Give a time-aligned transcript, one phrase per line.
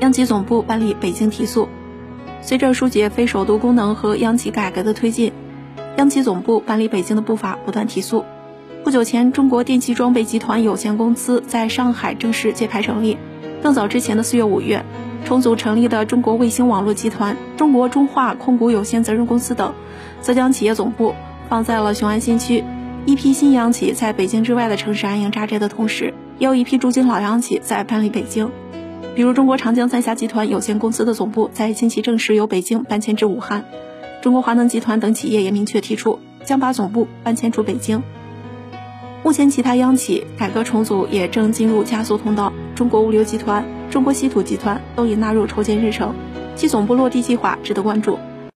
[0.00, 1.68] 央企总部搬离北京提速。
[2.40, 5.32] 随着疏解非首都功能和央企改革的推进，
[5.96, 8.24] 央企总部搬离北京的步伐不断提速。
[8.82, 13.16] 不久前，中国电气装备集团有限公司在上海正式揭牌成立。
[13.62, 14.84] 更早之前的四月、五月，
[15.24, 19.72] 重组成立的中国卫星网络集团、中国中化控股有限责任公司等，
[20.20, 21.14] 则将企业总部
[21.48, 22.64] 放在了雄安新区。
[23.06, 28.50] 一批新央企在北京之外的城市安营扎寨的同时，也有一批驻京老央企在搬离北京。
[29.14, 33.66] 比如，中国长江三峡集团有限公司的总部在近期正式由北京搬迁至武汉。
[34.22, 38.02] 中国华能集团等企业也明确提出将把总部搬迁出北京。
[39.22, 42.54] 目前，其他央企改革重组也正进入加速通道。
[42.74, 46.14] 中国物流集团、中国稀土集团都已纳入筹建日程，
[46.56, 48.18] 其总部落地计划值得关注。